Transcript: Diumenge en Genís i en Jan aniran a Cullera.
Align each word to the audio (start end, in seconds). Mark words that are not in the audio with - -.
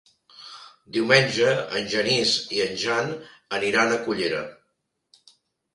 Diumenge 0.95 1.51
en 1.81 1.85
Genís 1.93 2.33
i 2.57 2.65
en 2.67 2.75
Jan 2.87 3.15
aniran 3.61 3.95
a 3.95 4.03
Cullera. 4.09 4.43